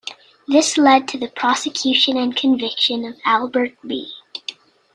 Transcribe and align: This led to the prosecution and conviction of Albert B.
This 0.47 0.79
led 0.79 1.07
to 1.09 1.19
the 1.19 1.27
prosecution 1.27 2.17
and 2.17 2.35
conviction 2.35 3.05
of 3.05 3.19
Albert 3.23 3.77
B. 3.85 4.11